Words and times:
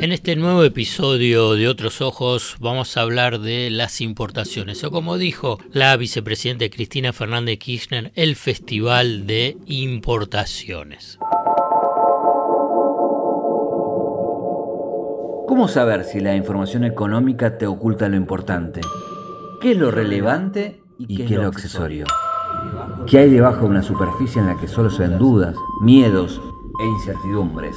En 0.00 0.12
este 0.12 0.36
nuevo 0.36 0.64
episodio 0.64 1.54
de 1.54 1.68
Otros 1.68 2.00
Ojos 2.00 2.56
vamos 2.60 2.96
a 2.96 3.02
hablar 3.02 3.40
de 3.40 3.70
las 3.70 4.00
importaciones, 4.00 4.82
o 4.84 4.90
como 4.90 5.18
dijo 5.18 5.58
la 5.72 5.96
vicepresidenta 5.96 6.68
Cristina 6.68 7.12
Fernández 7.12 7.58
Kirchner, 7.58 8.12
el 8.14 8.36
Festival 8.36 9.26
de 9.26 9.56
Importaciones. 9.66 11.18
¿Cómo 15.46 15.68
saber 15.68 16.04
si 16.04 16.20
la 16.20 16.34
información 16.34 16.84
económica 16.84 17.58
te 17.58 17.66
oculta 17.66 18.08
lo 18.08 18.16
importante? 18.16 18.80
¿Qué 19.60 19.72
es 19.72 19.78
lo 19.78 19.90
relevante 19.90 20.82
y 20.98 21.16
qué 21.16 21.24
es 21.24 21.30
lo 21.30 21.46
accesorio? 21.46 22.06
¿Qué 23.06 23.18
hay 23.18 23.30
debajo 23.30 23.62
de 23.62 23.70
una 23.70 23.82
superficie 23.82 24.40
en 24.40 24.48
la 24.48 24.58
que 24.58 24.68
solo 24.68 24.90
se 24.90 25.02
ven 25.02 25.18
dudas, 25.18 25.54
miedos 25.80 26.40
e 26.80 26.86
incertidumbres? 26.86 27.76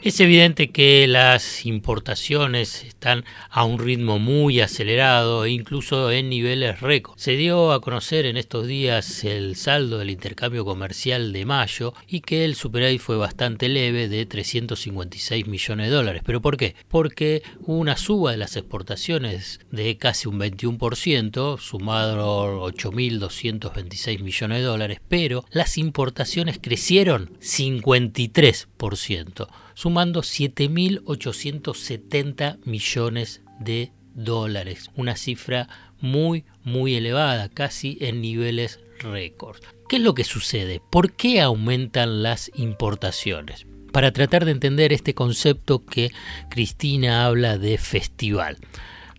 Es 0.00 0.20
evidente 0.20 0.70
que 0.70 1.08
las 1.08 1.66
importaciones 1.66 2.84
están 2.84 3.24
a 3.50 3.64
un 3.64 3.80
ritmo 3.80 4.20
muy 4.20 4.60
acelerado 4.60 5.44
e 5.44 5.50
incluso 5.50 6.12
en 6.12 6.28
niveles 6.28 6.80
récord. 6.80 7.18
Se 7.18 7.32
dio 7.32 7.72
a 7.72 7.80
conocer 7.80 8.24
en 8.24 8.36
estos 8.36 8.68
días 8.68 9.24
el 9.24 9.56
saldo 9.56 9.98
del 9.98 10.10
intercambio 10.10 10.64
comercial 10.64 11.32
de 11.32 11.44
mayo 11.44 11.94
y 12.06 12.20
que 12.20 12.44
el 12.44 12.54
superávit 12.54 13.00
fue 13.00 13.16
bastante 13.16 13.68
leve 13.68 14.08
de 14.08 14.24
356 14.24 15.48
millones 15.48 15.88
de 15.88 15.96
dólares. 15.96 16.22
¿Pero 16.24 16.40
por 16.40 16.56
qué? 16.56 16.76
Porque 16.86 17.42
hubo 17.62 17.78
una 17.78 17.96
suba 17.96 18.30
de 18.30 18.36
las 18.36 18.54
exportaciones 18.54 19.58
de 19.72 19.96
casi 19.96 20.28
un 20.28 20.38
21%, 20.38 21.58
sumado 21.58 22.70
8.226 22.70 24.20
millones 24.20 24.58
de 24.58 24.64
dólares, 24.64 25.00
pero 25.08 25.44
las 25.50 25.76
importaciones 25.76 26.60
crecieron 26.62 27.36
53% 27.40 29.48
sumando 29.78 30.22
7.870 30.22 32.58
millones 32.64 33.42
de 33.60 33.92
dólares, 34.12 34.90
una 34.96 35.14
cifra 35.14 35.68
muy, 36.00 36.44
muy 36.64 36.96
elevada, 36.96 37.48
casi 37.48 37.96
en 38.00 38.20
niveles 38.20 38.80
récord. 38.98 39.60
¿Qué 39.88 39.98
es 39.98 40.02
lo 40.02 40.14
que 40.14 40.24
sucede? 40.24 40.82
¿Por 40.90 41.12
qué 41.12 41.40
aumentan 41.40 42.24
las 42.24 42.50
importaciones? 42.56 43.68
Para 43.92 44.10
tratar 44.10 44.46
de 44.46 44.50
entender 44.50 44.92
este 44.92 45.14
concepto 45.14 45.86
que 45.86 46.10
Cristina 46.50 47.24
habla 47.24 47.56
de 47.56 47.78
festival. 47.78 48.56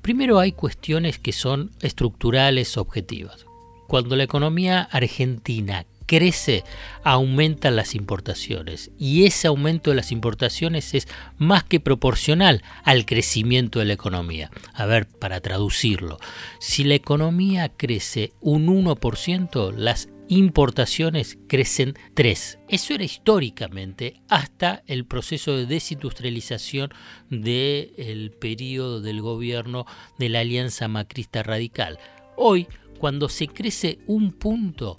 Primero 0.02 0.40
hay 0.40 0.52
cuestiones 0.52 1.20
que 1.20 1.32
son 1.32 1.72
estructurales 1.80 2.76
objetivas. 2.76 3.46
Cuando 3.88 4.18
la 4.18 4.26
economía 4.26 4.82
argentina 4.82 5.86
crece, 6.10 6.64
aumentan 7.04 7.76
las 7.76 7.94
importaciones. 7.94 8.90
Y 8.98 9.26
ese 9.26 9.48
aumento 9.48 9.92
de 9.92 9.96
las 9.96 10.12
importaciones 10.12 10.96
es 10.96 11.08
más 11.38 11.64
que 11.64 11.80
proporcional 11.80 12.64
al 12.84 13.06
crecimiento 13.06 13.78
de 13.78 13.86
la 13.86 13.94
economía. 13.94 14.50
A 14.74 14.88
ver, 14.88 15.08
para 15.08 15.40
traducirlo, 15.40 16.18
si 16.60 16.84
la 16.84 16.96
economía 16.96 17.70
crece 17.70 18.34
un 18.42 18.66
1%, 18.66 19.72
las 19.76 20.10
importaciones 20.30 21.38
crecen 21.48 21.94
3. 22.16 22.58
Eso 22.68 22.96
era 22.96 23.04
históricamente 23.04 24.22
hasta 24.30 24.82
el 24.88 25.06
proceso 25.06 25.56
de 25.56 25.68
desindustrialización 25.68 26.90
del 27.30 28.32
periodo 28.40 29.00
del 29.00 29.22
gobierno 29.22 29.86
de 30.18 30.30
la 30.30 30.40
Alianza 30.40 30.88
Macrista 30.88 31.44
Radical. 31.44 32.00
Hoy, 32.36 32.68
cuando 32.98 33.30
se 33.30 33.48
crece 33.48 34.00
un 34.08 34.32
punto, 34.32 34.98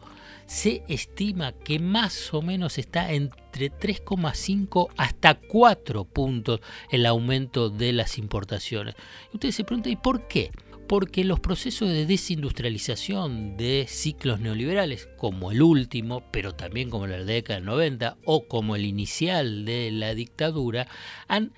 se 0.50 0.83
estima 0.88 1.53
que 1.53 1.78
más 1.78 2.34
o 2.34 2.43
menos 2.43 2.77
está 2.77 3.12
entre 3.12 3.71
3,5 3.71 4.88
hasta 4.97 5.37
4 5.37 6.05
puntos 6.06 6.59
el 6.91 7.06
aumento 7.06 7.71
de 7.71 7.93
las 7.93 8.19
importaciones. 8.19 8.97
Y 9.33 9.37
ustedes 9.37 9.55
se 9.55 9.62
preguntan, 9.62 9.93
¿y 9.93 9.97
por 9.97 10.27
qué? 10.27 10.50
Porque 10.89 11.22
los 11.22 11.39
procesos 11.39 11.89
de 11.89 12.05
desindustrialización 12.05 13.56
de 13.56 13.87
ciclos 13.89 14.41
neoliberales, 14.41 15.09
como 15.19 15.53
el 15.53 15.62
último, 15.62 16.25
pero 16.33 16.53
también 16.53 16.91
como 16.91 17.06
la 17.06 17.22
década 17.22 17.60
del 17.60 17.66
90 17.66 18.16
o 18.25 18.49
como 18.49 18.75
el 18.75 18.87
inicial 18.87 19.65
de 19.65 19.93
la 19.93 20.16
dictadura, 20.16 20.89
han 21.28 21.53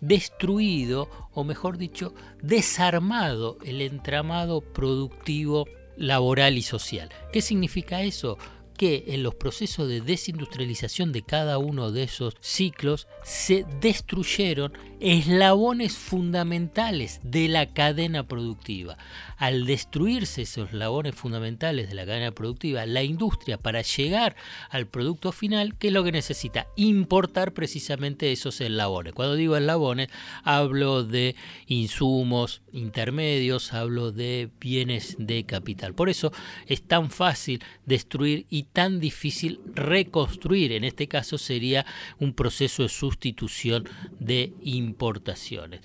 destruido, 0.00 1.10
o 1.34 1.44
mejor 1.44 1.76
dicho, 1.76 2.14
desarmado 2.40 3.58
el 3.66 3.82
entramado 3.82 4.62
productivo 4.62 5.66
laboral 6.00 6.56
y 6.56 6.62
social. 6.62 7.10
¿Qué 7.30 7.42
significa 7.42 8.02
eso? 8.02 8.38
Que 8.80 9.04
en 9.08 9.22
los 9.22 9.34
procesos 9.34 9.88
de 9.88 10.00
desindustrialización 10.00 11.12
de 11.12 11.20
cada 11.20 11.58
uno 11.58 11.92
de 11.92 12.04
esos 12.04 12.38
ciclos 12.40 13.08
se 13.22 13.66
destruyeron 13.82 14.72
eslabones 15.00 15.98
fundamentales 15.98 17.20
de 17.22 17.48
la 17.48 17.66
cadena 17.66 18.26
productiva. 18.26 18.96
Al 19.36 19.66
destruirse 19.66 20.42
esos 20.42 20.70
eslabones 20.70 21.14
fundamentales 21.14 21.90
de 21.90 21.94
la 21.94 22.06
cadena 22.06 22.32
productiva, 22.32 22.86
la 22.86 23.02
industria 23.02 23.58
para 23.58 23.82
llegar 23.82 24.34
al 24.70 24.86
producto 24.86 25.30
final, 25.32 25.76
¿qué 25.76 25.88
es 25.88 25.92
lo 25.92 26.02
que 26.02 26.12
necesita? 26.12 26.66
Importar 26.76 27.52
precisamente 27.52 28.32
esos 28.32 28.62
eslabones. 28.62 29.12
Cuando 29.12 29.34
digo 29.34 29.58
eslabones, 29.58 30.08
hablo 30.42 31.04
de 31.04 31.36
insumos 31.66 32.62
intermedios, 32.72 33.74
hablo 33.74 34.10
de 34.10 34.48
bienes 34.58 35.16
de 35.18 35.44
capital. 35.44 35.94
Por 35.94 36.08
eso 36.08 36.32
es 36.66 36.82
tan 36.82 37.10
fácil 37.10 37.62
destruir 37.84 38.46
y 38.48 38.69
tan 38.72 39.00
difícil 39.00 39.60
reconstruir. 39.74 40.72
En 40.72 40.84
este 40.84 41.08
caso 41.08 41.38
sería 41.38 41.86
un 42.18 42.34
proceso 42.34 42.82
de 42.82 42.88
sustitución 42.88 43.88
de 44.18 44.54
importaciones. 44.62 45.80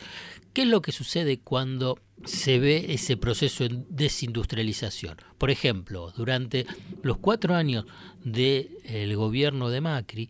¿Qué 0.54 0.62
es 0.62 0.68
lo 0.68 0.82
que 0.82 0.92
sucede 0.92 1.40
cuando 1.40 2.00
se 2.24 2.60
ve 2.60 2.86
ese 2.90 3.18
proceso 3.18 3.68
de 3.68 3.84
desindustrialización? 3.90 5.18
Por 5.38 5.52
ejemplo, 5.52 6.14
durante 6.16 6.66
los 7.02 7.18
cuatro 7.18 7.56
años 7.56 7.86
del 8.24 9.16
gobierno 9.16 9.70
de 9.70 9.82
Macri, 9.82 10.30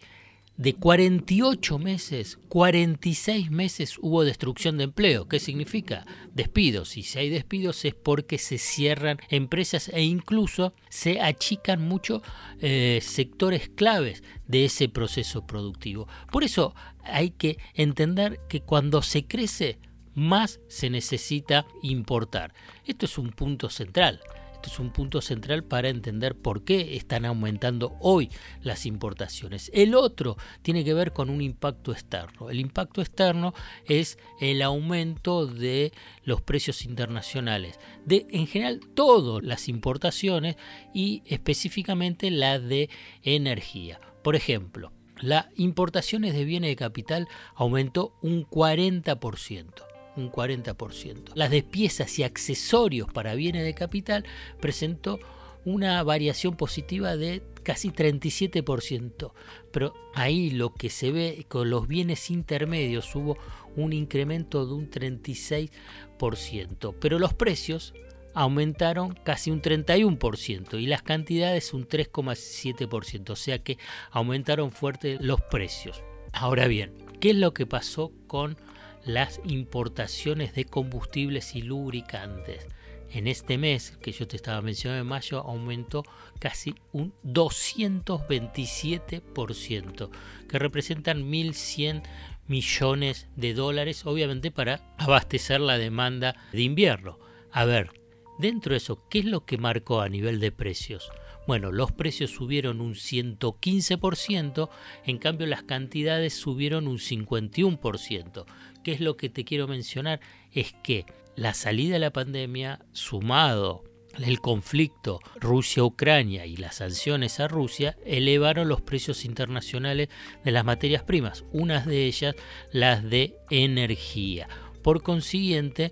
de 0.57 0.73
48 0.73 1.79
meses, 1.79 2.39
46 2.47 3.51
meses 3.51 3.97
hubo 4.01 4.23
destrucción 4.23 4.77
de 4.77 4.85
empleo. 4.85 5.27
¿Qué 5.27 5.39
significa? 5.39 6.05
Despidos. 6.33 6.95
Y 6.95 7.03
si 7.03 7.19
hay 7.19 7.29
despidos 7.29 7.83
es 7.83 7.93
porque 7.93 8.37
se 8.37 8.57
cierran 8.57 9.17
empresas 9.29 9.89
e 9.89 10.03
incluso 10.03 10.73
se 10.89 11.19
achican 11.19 11.81
mucho 11.81 12.21
eh, 12.61 12.99
sectores 13.01 13.69
claves 13.69 14.23
de 14.47 14.65
ese 14.65 14.87
proceso 14.87 15.45
productivo. 15.45 16.07
Por 16.31 16.43
eso 16.43 16.73
hay 17.03 17.31
que 17.31 17.57
entender 17.73 18.39
que 18.47 18.61
cuando 18.61 19.01
se 19.01 19.25
crece, 19.25 19.77
más 20.13 20.61
se 20.69 20.89
necesita 20.89 21.65
importar. 21.83 22.53
Esto 22.85 23.05
es 23.05 23.17
un 23.17 23.31
punto 23.31 23.69
central 23.69 24.21
es 24.67 24.79
un 24.79 24.91
punto 24.91 25.21
central 25.21 25.63
para 25.63 25.89
entender 25.89 26.35
por 26.35 26.63
qué 26.63 26.95
están 26.95 27.25
aumentando 27.25 27.95
hoy 27.99 28.29
las 28.61 28.85
importaciones. 28.85 29.71
El 29.73 29.95
otro 29.95 30.37
tiene 30.61 30.83
que 30.83 30.93
ver 30.93 31.13
con 31.13 31.29
un 31.29 31.41
impacto 31.41 31.91
externo. 31.91 32.49
El 32.49 32.59
impacto 32.59 33.01
externo 33.01 33.53
es 33.85 34.17
el 34.39 34.61
aumento 34.61 35.47
de 35.47 35.91
los 36.23 36.41
precios 36.41 36.85
internacionales, 36.85 37.79
de 38.05 38.27
en 38.29 38.47
general 38.47 38.79
todas 38.93 39.43
las 39.43 39.67
importaciones 39.67 40.55
y 40.93 41.23
específicamente 41.25 42.31
la 42.31 42.59
de 42.59 42.89
energía. 43.23 43.99
Por 44.23 44.35
ejemplo, 44.35 44.91
las 45.17 45.47
importaciones 45.55 46.33
de 46.33 46.45
bienes 46.45 46.69
de 46.69 46.75
capital 46.75 47.27
aumentó 47.55 48.17
un 48.21 48.45
40% 48.45 49.94
un 50.15 50.31
40%. 50.31 51.31
Las 51.35 51.51
despiezas 51.51 52.17
y 52.19 52.23
accesorios 52.23 53.11
para 53.11 53.35
bienes 53.35 53.63
de 53.63 53.73
capital 53.73 54.25
presentó 54.59 55.19
una 55.65 56.01
variación 56.03 56.55
positiva 56.55 57.17
de 57.17 57.43
casi 57.63 57.89
37%. 57.89 59.33
Pero 59.71 59.93
ahí 60.13 60.51
lo 60.51 60.73
que 60.73 60.89
se 60.89 61.11
ve 61.11 61.45
con 61.49 61.69
los 61.69 61.87
bienes 61.87 62.29
intermedios 62.29 63.13
hubo 63.15 63.37
un 63.75 63.91
incremento 63.91 64.65
de 64.65 64.73
un 64.73 64.89
36%. 64.89 66.95
Pero 66.99 67.19
los 67.19 67.33
precios 67.33 67.93
aumentaron 68.33 69.17
casi 69.23 69.49
un 69.49 69.61
31% 69.61 70.79
y 70.79 70.87
las 70.87 71.01
cantidades 71.01 71.73
un 71.73 71.87
3,7%. 71.87 73.31
O 73.31 73.35
sea 73.35 73.59
que 73.59 73.77
aumentaron 74.11 74.71
fuerte 74.71 75.17
los 75.19 75.41
precios. 75.41 76.03
Ahora 76.31 76.67
bien, 76.67 76.93
¿qué 77.19 77.31
es 77.31 77.37
lo 77.37 77.53
que 77.53 77.65
pasó 77.65 78.11
con 78.27 78.57
las 79.05 79.39
importaciones 79.45 80.53
de 80.55 80.65
combustibles 80.65 81.55
y 81.55 81.61
lubricantes. 81.61 82.67
En 83.11 83.27
este 83.27 83.57
mes 83.57 83.97
que 84.01 84.11
yo 84.11 84.27
te 84.27 84.35
estaba 84.35 84.61
mencionando 84.61 85.01
en 85.01 85.07
mayo 85.07 85.39
aumentó 85.39 86.03
casi 86.39 86.75
un 86.91 87.13
227%, 87.23 90.09
que 90.49 90.59
representan 90.59 91.31
1.100 91.31 92.03
millones 92.47 93.27
de 93.35 93.53
dólares, 93.53 94.05
obviamente 94.05 94.51
para 94.51 94.81
abastecer 94.97 95.61
la 95.61 95.77
demanda 95.77 96.35
de 96.51 96.63
invierno. 96.63 97.19
A 97.51 97.65
ver, 97.65 97.91
dentro 98.37 98.71
de 98.71 98.77
eso, 98.77 99.07
¿qué 99.09 99.19
es 99.19 99.25
lo 99.25 99.45
que 99.45 99.57
marcó 99.57 100.01
a 100.01 100.09
nivel 100.09 100.39
de 100.39 100.51
precios? 100.51 101.09
Bueno, 101.47 101.71
los 101.71 101.91
precios 101.91 102.31
subieron 102.31 102.81
un 102.81 102.95
115%, 102.95 104.69
en 105.05 105.17
cambio 105.19 105.45
las 105.45 105.61
cantidades 105.63 106.33
subieron 106.33 106.87
un 106.87 106.97
51%. 106.97 108.45
¿Qué 108.85 108.91
es 108.91 108.99
lo 108.99 109.17
que 109.17 109.29
te 109.29 109.45
quiero 109.45 109.67
mencionar? 109.67 110.19
Es 110.51 110.75
que 110.83 111.07
la 111.35 111.55
salida 111.55 111.93
de 111.93 111.99
la 111.99 112.13
pandemia, 112.13 112.85
sumado 112.93 113.83
el 114.23 114.41
conflicto 114.41 115.21
Rusia-Ucrania 115.41 116.45
y 116.45 116.55
las 116.55 116.75
sanciones 116.75 117.39
a 117.39 117.47
Rusia 117.47 117.97
elevaron 118.05 118.69
los 118.69 118.81
precios 118.81 119.25
internacionales 119.25 120.09
de 120.43 120.51
las 120.51 120.63
materias 120.65 121.01
primas, 121.01 121.45
unas 121.51 121.87
de 121.87 122.05
ellas 122.05 122.35
las 122.71 123.03
de 123.03 123.35
energía. 123.49 124.47
Por 124.83 125.01
consiguiente, 125.01 125.91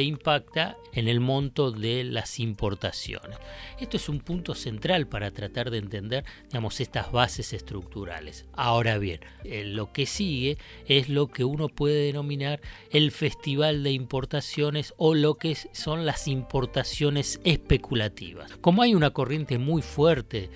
impacta 0.00 0.76
en 0.94 1.08
el 1.08 1.20
monto 1.20 1.70
de 1.70 2.04
las 2.04 2.40
importaciones. 2.40 3.36
Esto 3.78 3.98
es 3.98 4.08
un 4.08 4.20
punto 4.20 4.54
central 4.54 5.06
para 5.06 5.30
tratar 5.30 5.70
de 5.70 5.78
entender 5.78 6.24
digamos, 6.48 6.80
estas 6.80 7.12
bases 7.12 7.52
estructurales. 7.52 8.46
Ahora 8.54 8.96
bien, 8.98 9.20
eh, 9.44 9.64
lo 9.64 9.92
que 9.92 10.06
sigue 10.06 10.56
es 10.86 11.08
lo 11.08 11.28
que 11.28 11.44
uno 11.44 11.68
puede 11.68 12.06
denominar 12.06 12.60
el 12.90 13.10
festival 13.10 13.82
de 13.82 13.90
importaciones 13.90 14.94
o 14.96 15.14
lo 15.14 15.34
que 15.34 15.56
son 15.72 16.06
las 16.06 16.28
importaciones 16.28 17.40
especulativas. 17.44 18.56
Como 18.60 18.82
hay 18.82 18.94
una 18.94 19.10
corriente 19.10 19.58
muy 19.58 19.82
fuerte 19.82 20.50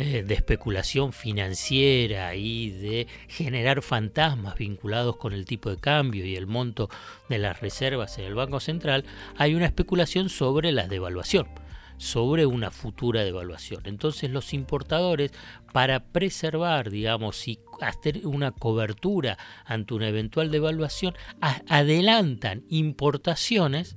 eh, 0.00 0.22
de 0.22 0.34
especulación 0.34 1.12
financiera 1.12 2.36
y 2.36 2.70
de 2.70 3.08
generar 3.26 3.82
fantasmas 3.82 4.54
vinculados 4.54 5.16
con 5.16 5.32
el 5.32 5.44
tipo 5.44 5.70
de 5.70 5.76
cambio 5.76 6.24
y 6.24 6.36
el 6.36 6.46
monto 6.46 6.88
de 7.28 7.38
las 7.38 7.60
reservas 7.60 8.16
en 8.18 8.26
el 8.26 8.36
Banco 8.36 8.60
Central, 8.60 9.04
hay 9.36 9.56
una 9.56 9.66
especulación 9.66 10.28
sobre 10.28 10.70
la 10.70 10.86
devaluación 10.86 11.48
sobre 11.98 12.46
una 12.46 12.70
futura 12.70 13.24
devaluación. 13.24 13.82
Entonces 13.84 14.30
los 14.30 14.54
importadores, 14.54 15.32
para 15.72 16.04
preservar, 16.04 16.90
digamos, 16.90 17.48
y 17.48 17.58
hacer 17.80 18.24
una 18.24 18.52
cobertura 18.52 19.36
ante 19.64 19.94
una 19.94 20.08
eventual 20.08 20.52
devaluación, 20.52 21.14
adelantan 21.40 22.62
importaciones 22.68 23.96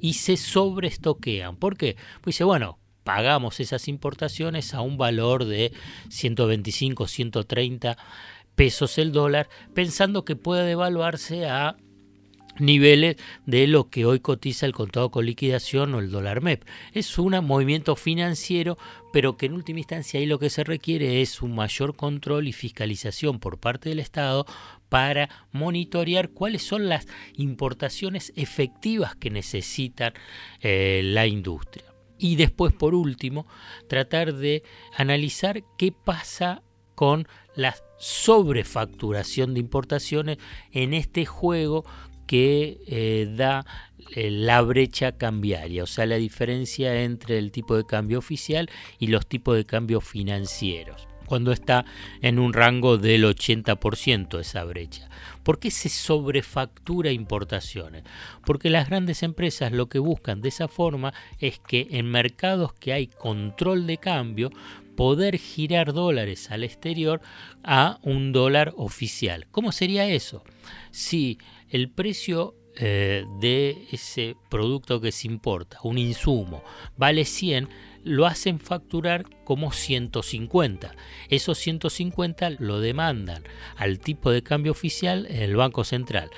y 0.00 0.14
se 0.14 0.36
sobreestoquean. 0.36 1.56
¿Por 1.56 1.76
qué? 1.76 1.96
Pues 2.20 2.36
dice, 2.36 2.44
bueno, 2.44 2.79
pagamos 3.10 3.58
esas 3.58 3.88
importaciones 3.88 4.72
a 4.72 4.82
un 4.82 4.96
valor 4.96 5.44
de 5.44 5.72
125, 6.10 7.08
130 7.08 7.98
pesos 8.54 8.98
el 8.98 9.10
dólar, 9.10 9.48
pensando 9.74 10.24
que 10.24 10.36
puede 10.36 10.64
devaluarse 10.64 11.48
a 11.48 11.76
niveles 12.60 13.16
de 13.46 13.66
lo 13.66 13.90
que 13.90 14.04
hoy 14.04 14.20
cotiza 14.20 14.64
el 14.64 14.74
contado 14.74 15.10
con 15.10 15.26
liquidación 15.26 15.92
o 15.92 15.98
el 15.98 16.12
dólar 16.12 16.40
MEP. 16.40 16.62
Es 16.92 17.18
un 17.18 17.32
movimiento 17.44 17.96
financiero, 17.96 18.78
pero 19.12 19.36
que 19.36 19.46
en 19.46 19.54
última 19.54 19.80
instancia 19.80 20.20
ahí 20.20 20.26
lo 20.26 20.38
que 20.38 20.48
se 20.48 20.62
requiere 20.62 21.20
es 21.20 21.42
un 21.42 21.52
mayor 21.52 21.96
control 21.96 22.46
y 22.46 22.52
fiscalización 22.52 23.40
por 23.40 23.58
parte 23.58 23.88
del 23.88 23.98
Estado 23.98 24.46
para 24.88 25.30
monitorear 25.50 26.30
cuáles 26.30 26.62
son 26.62 26.88
las 26.88 27.08
importaciones 27.34 28.32
efectivas 28.36 29.16
que 29.16 29.30
necesita 29.30 30.12
eh, 30.60 31.00
la 31.02 31.26
industria. 31.26 31.89
Y 32.20 32.36
después, 32.36 32.72
por 32.74 32.94
último, 32.94 33.46
tratar 33.88 34.34
de 34.34 34.62
analizar 34.94 35.64
qué 35.78 35.90
pasa 35.90 36.62
con 36.94 37.26
la 37.56 37.74
sobrefacturación 37.98 39.54
de 39.54 39.60
importaciones 39.60 40.36
en 40.70 40.92
este 40.92 41.24
juego 41.24 41.84
que 42.26 42.78
eh, 42.86 43.32
da 43.34 43.64
eh, 44.14 44.30
la 44.30 44.60
brecha 44.60 45.16
cambiaria, 45.16 45.82
o 45.82 45.86
sea, 45.86 46.04
la 46.04 46.16
diferencia 46.16 47.02
entre 47.02 47.38
el 47.38 47.50
tipo 47.52 47.74
de 47.74 47.86
cambio 47.86 48.18
oficial 48.18 48.68
y 48.98 49.06
los 49.06 49.26
tipos 49.26 49.56
de 49.56 49.64
cambio 49.64 50.00
financieros 50.00 51.09
cuando 51.30 51.52
está 51.52 51.84
en 52.22 52.40
un 52.40 52.52
rango 52.52 52.98
del 52.98 53.22
80% 53.22 54.40
esa 54.40 54.64
brecha. 54.64 55.08
¿Por 55.44 55.60
qué 55.60 55.70
se 55.70 55.88
sobrefactura 55.88 57.12
importaciones? 57.12 58.02
Porque 58.44 58.68
las 58.68 58.88
grandes 58.88 59.22
empresas 59.22 59.70
lo 59.70 59.88
que 59.88 60.00
buscan 60.00 60.40
de 60.40 60.48
esa 60.48 60.66
forma 60.66 61.14
es 61.38 61.60
que 61.60 61.86
en 61.92 62.06
mercados 62.06 62.72
que 62.72 62.92
hay 62.92 63.06
control 63.06 63.86
de 63.86 63.98
cambio, 63.98 64.50
poder 64.96 65.38
girar 65.38 65.92
dólares 65.92 66.50
al 66.50 66.64
exterior 66.64 67.20
a 67.62 68.00
un 68.02 68.32
dólar 68.32 68.74
oficial. 68.76 69.46
¿Cómo 69.52 69.70
sería 69.70 70.08
eso? 70.08 70.42
Si 70.90 71.38
el 71.68 71.90
precio 71.90 72.56
eh, 72.74 73.24
de 73.38 73.86
ese 73.92 74.34
producto 74.48 75.00
que 75.00 75.12
se 75.12 75.28
importa, 75.28 75.78
un 75.84 75.96
insumo, 75.96 76.64
vale 76.96 77.24
100, 77.24 77.68
lo 78.04 78.26
hacen 78.26 78.58
facturar 78.58 79.24
como 79.44 79.72
150. 79.72 80.94
Esos 81.28 81.58
150 81.58 82.50
lo 82.58 82.80
demandan 82.80 83.44
al 83.76 83.98
tipo 83.98 84.30
de 84.30 84.42
cambio 84.42 84.72
oficial 84.72 85.26
en 85.28 85.42
el 85.42 85.56
Banco 85.56 85.84
Central. 85.84 86.30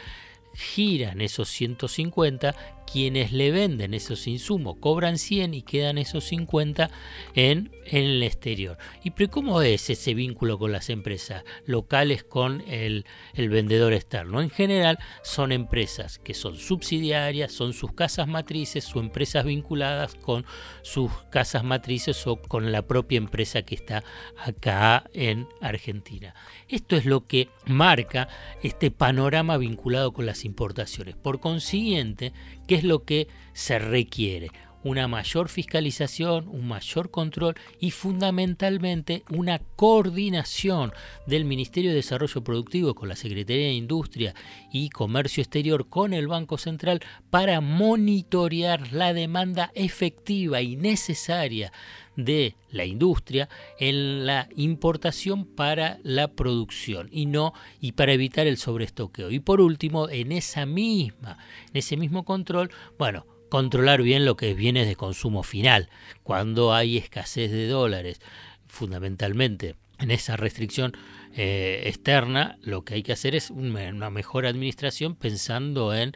Giran 0.55 1.21
esos 1.21 1.49
150 1.49 2.55
quienes 2.93 3.33
le 3.33 3.51
venden 3.51 3.95
esos 3.95 4.27
insumos 4.27 4.77
cobran 4.79 5.17
100 5.17 5.55
y 5.55 5.63
quedan 5.63 5.97
esos 5.97 6.25
50 6.25 6.91
en, 7.35 7.71
en 7.87 8.05
el 8.05 8.23
exterior. 8.23 8.77
¿Y 9.03 9.13
pero 9.13 9.31
cómo 9.31 9.63
es 9.63 9.89
ese 9.89 10.13
vínculo 10.13 10.59
con 10.59 10.73
las 10.73 10.91
empresas 10.91 11.43
locales 11.65 12.23
con 12.23 12.63
el, 12.69 13.07
el 13.35 13.49
vendedor 13.49 13.95
externo? 13.95 14.43
En 14.43 14.51
general 14.51 14.99
son 15.23 15.53
empresas 15.53 16.19
que 16.19 16.35
son 16.35 16.57
subsidiarias, 16.57 17.53
son 17.53 17.73
sus 17.73 17.93
casas 17.93 18.29
matrices 18.29 18.95
o 18.95 19.01
empresas 19.01 19.47
vinculadas 19.47 20.15
con 20.15 20.45
sus 20.83 21.11
casas 21.31 21.65
matrices 21.65 22.27
o 22.27 22.37
con 22.37 22.73
la 22.73 22.83
propia 22.83 23.17
empresa 23.17 23.63
que 23.63 23.75
está 23.75 24.05
acá 24.37 25.05
en 25.15 25.49
Argentina. 25.61 26.35
Esto 26.69 26.97
es 26.97 27.07
lo 27.07 27.27
que 27.27 27.49
marca 27.65 28.29
este 28.63 28.91
panorama 28.91 29.57
vinculado 29.57 30.13
con 30.13 30.27
las 30.27 30.45
importaciones. 30.45 31.17
Por 31.17 31.41
consiguiente, 31.41 32.33
¿qué 32.67 32.75
es 32.75 32.82
lo 32.85 33.05
que 33.05 33.29
se 33.53 33.79
requiere? 33.79 34.51
Una 34.85 35.07
mayor 35.07 35.49
fiscalización, 35.49 36.49
un 36.49 36.67
mayor 36.67 37.11
control 37.11 37.55
y 37.79 37.93
fundamentalmente 37.93 39.23
una 39.31 39.61
coordinación 39.77 40.93
del 41.27 41.45
Ministerio 41.45 41.91
de 41.91 41.97
Desarrollo 41.97 42.43
Productivo 42.43 42.95
con 42.95 43.09
la 43.09 43.17
Secretaría 43.17 43.67
de 43.67 43.75
Industria 43.75 44.35
y 44.73 44.91
Comercio 44.91 45.43
Exterior 45.43 45.89
con 45.89 46.13
el 46.13 46.27
Banco 46.27 46.59
Central 46.59 47.01
para 47.31 47.61
monitorear 47.61 48.93
la 48.93 49.13
demanda 49.13 49.71
efectiva 49.75 50.63
y 50.63 50.77
necesaria 50.77 51.73
de 52.17 52.57
la 52.71 52.85
industria 52.85 53.49
en 53.79 54.27
la 54.27 54.49
importación 54.57 55.45
para 55.47 55.99
la 56.03 56.29
producción 56.29 57.09
y 57.11 57.27
no 57.27 57.55
y 57.81 57.93
para 57.93 58.13
evitar 58.13 58.47
el 58.47 58.57
sobreestoqueo. 58.57 59.31
Y 59.31 59.41
por 59.41 59.61
último, 59.61 60.09
en 60.09 60.33
esa 60.33 60.67
misma, 60.67 61.39
en 61.69 61.77
ese 61.77 61.97
mismo 61.97 62.25
control, 62.25 62.71
bueno, 62.99 63.27
controlar 63.53 64.01
bien 64.01 64.25
lo 64.25 64.35
que 64.35 64.53
es 64.53 64.57
bienes 64.57 64.87
de 64.87 64.97
consumo 64.97 65.43
final. 65.43 65.91
Cuando 66.23 66.73
hay 66.73 66.97
escasez 66.97 67.51
de 67.51 67.69
dólares, 67.69 68.19
fundamentalmente 68.67 69.77
en 69.99 70.11
esa 70.11 70.39
restricción 70.39 70.93
eh, 71.35 71.83
externa, 71.85 72.57
lo 72.63 72.83
que 72.83 72.95
hay 72.95 73.03
que 73.03 73.13
hacer 73.13 73.35
es 73.35 73.51
una 73.51 74.09
mejor 74.09 74.47
administración 74.47 75.17
pensando 75.17 75.95
en 75.95 76.13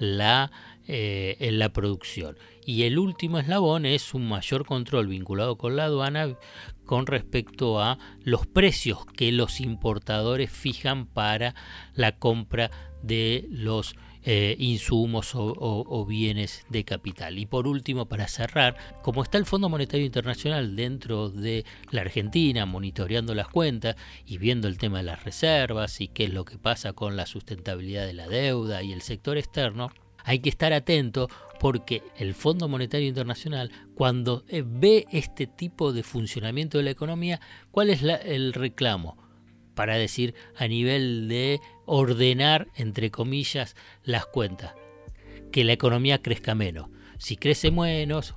la, 0.00 0.50
eh, 0.88 1.36
en 1.38 1.60
la 1.60 1.72
producción. 1.72 2.36
Y 2.66 2.82
el 2.82 2.98
último 2.98 3.38
eslabón 3.38 3.86
es 3.86 4.12
un 4.12 4.28
mayor 4.28 4.66
control 4.66 5.06
vinculado 5.06 5.56
con 5.58 5.76
la 5.76 5.84
aduana 5.84 6.36
con 6.86 7.06
respecto 7.06 7.80
a 7.80 7.98
los 8.24 8.48
precios 8.48 9.06
que 9.06 9.30
los 9.30 9.60
importadores 9.60 10.50
fijan 10.50 11.06
para 11.06 11.54
la 11.94 12.18
compra 12.18 12.72
de 13.00 13.46
los 13.48 13.94
eh, 14.22 14.54
insumos 14.58 15.32
o, 15.34 16.06
bienes 16.06 16.66
de 16.68 16.84
capital. 16.84 17.38
Y 17.38 17.46
por 17.46 17.66
último, 17.66 18.06
para 18.06 18.28
cerrar, 18.28 18.76
como 19.02 19.22
está 19.22 19.38
el 19.38 19.46
Fondo 19.46 19.68
Monetario 19.68 20.04
Internacional 20.04 20.76
dentro 20.76 21.30
de 21.30 21.64
la 21.90 22.02
Argentina, 22.02 22.66
monitoreando 22.66 23.34
las 23.34 23.48
cuentas 23.48 23.96
y 24.26 24.38
viendo 24.38 24.68
el 24.68 24.78
tema 24.78 24.98
de 24.98 25.04
las 25.04 25.24
reservas 25.24 26.00
y 26.00 26.08
qué 26.08 26.24
es 26.24 26.34
lo 26.34 26.44
que 26.44 26.58
pasa 26.58 26.92
con 26.92 27.16
la 27.16 27.26
sustentabilidad 27.26 28.06
de 28.06 28.14
la 28.14 28.28
deuda 28.28 28.82
y 28.82 28.92
el 28.92 29.02
sector 29.02 29.38
externo, 29.38 29.90
hay 30.24 30.40
que 30.40 30.50
estar 30.50 30.72
atento 30.72 31.28
porque 31.58 32.02
el 32.16 32.34
Fondo 32.34 32.68
Monetario 32.68 33.08
Internacional, 33.08 33.70
cuando 33.94 34.44
eh, 34.48 34.62
ve 34.66 35.06
este 35.12 35.46
tipo 35.46 35.92
de 35.92 36.02
funcionamiento 36.02 36.78
de 36.78 36.84
la 36.84 36.90
economía, 36.90 37.40
¿cuál 37.70 37.90
es 37.90 38.02
el 38.02 38.52
reclamo? 38.52 39.29
Para 39.74 39.96
decir 39.96 40.34
a 40.56 40.66
nivel 40.68 41.28
de 41.28 41.60
ordenar, 41.86 42.68
entre 42.76 43.10
comillas, 43.10 43.76
las 44.04 44.26
cuentas, 44.26 44.74
que 45.52 45.64
la 45.64 45.72
economía 45.72 46.22
crezca 46.22 46.54
menos. 46.54 46.88
Si 47.18 47.36
crece 47.36 47.70
menos, 47.70 48.34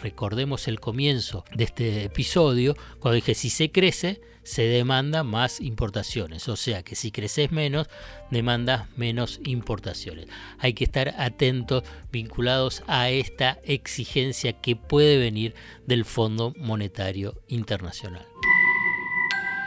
recordemos 0.00 0.68
el 0.68 0.78
comienzo 0.78 1.44
de 1.52 1.64
este 1.64 2.04
episodio, 2.04 2.76
cuando 3.00 3.16
dije 3.16 3.34
si 3.34 3.50
se 3.50 3.72
crece, 3.72 4.20
se 4.44 4.62
demanda 4.62 5.24
más 5.24 5.60
importaciones. 5.60 6.48
O 6.48 6.54
sea 6.54 6.84
que 6.84 6.94
si 6.94 7.10
creces 7.10 7.50
menos, 7.50 7.88
demandas 8.30 8.88
menos 8.96 9.40
importaciones. 9.44 10.26
Hay 10.58 10.74
que 10.74 10.84
estar 10.84 11.14
atentos, 11.18 11.82
vinculados 12.12 12.84
a 12.86 13.10
esta 13.10 13.58
exigencia 13.64 14.60
que 14.60 14.76
puede 14.76 15.18
venir 15.18 15.54
del 15.86 16.04
Fondo 16.04 16.54
Monetario 16.56 17.42
Internacional. 17.48 18.26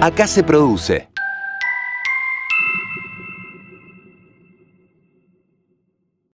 Acá 0.00 0.28
se 0.28 0.44
produce. 0.44 1.08